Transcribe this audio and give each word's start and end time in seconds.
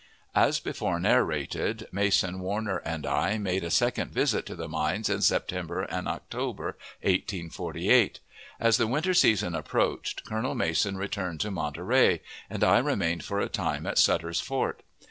As 0.33 0.59
before 0.59 0.99
narrated, 0.99 1.85
Mason, 1.91 2.39
Warner, 2.39 2.77
and 2.77 3.05
I, 3.05 3.37
made 3.37 3.63
a 3.63 3.69
second 3.69 4.09
visit 4.09 4.47
to 4.47 4.55
the 4.55 4.67
mines 4.67 5.09
in 5.09 5.21
September 5.21 5.83
and 5.83 6.07
October, 6.07 6.75
1848. 7.03 8.19
As 8.59 8.77
the 8.77 8.87
winter 8.87 9.13
season 9.13 9.53
approached, 9.53 10.25
Colonel 10.25 10.55
Mason 10.55 10.97
returned 10.97 11.39
to 11.41 11.51
Monterey, 11.51 12.21
and 12.49 12.63
I 12.63 12.79
remained 12.79 13.23
for 13.23 13.39
a 13.39 13.47
time 13.47 13.85
at 13.85 13.99
Sutter's 13.99 14.39
Fort. 14.41 14.81